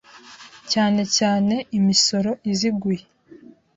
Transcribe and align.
cyane 0.71 1.01
cyane 1.17 1.55
imisoro 1.77 2.31
iziguye 2.51 3.03